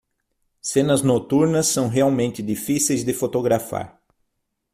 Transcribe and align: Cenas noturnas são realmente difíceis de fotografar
Cenas 0.63 1.03
noturnas 1.03 1.67
são 1.67 1.87
realmente 1.87 2.41
difíceis 2.41 3.03
de 3.03 3.13
fotografar 3.13 4.01